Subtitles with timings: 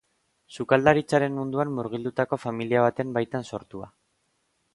[0.55, 3.93] Sukaldaritzaren munduan murgildutako familia baten baitan sortua.